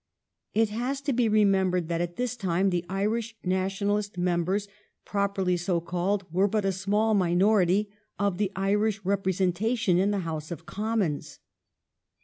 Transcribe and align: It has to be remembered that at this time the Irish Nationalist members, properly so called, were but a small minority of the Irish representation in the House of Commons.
It 0.55 0.69
has 0.69 0.99
to 1.01 1.13
be 1.13 1.29
remembered 1.29 1.87
that 1.87 2.01
at 2.01 2.15
this 2.15 2.35
time 2.35 2.71
the 2.71 2.83
Irish 2.89 3.35
Nationalist 3.43 4.17
members, 4.17 4.67
properly 5.05 5.55
so 5.57 5.79
called, 5.79 6.25
were 6.33 6.47
but 6.47 6.65
a 6.65 6.71
small 6.71 7.13
minority 7.13 7.87
of 8.17 8.39
the 8.39 8.51
Irish 8.55 8.99
representation 9.03 9.99
in 9.99 10.09
the 10.09 10.21
House 10.25 10.49
of 10.49 10.65
Commons. 10.65 11.37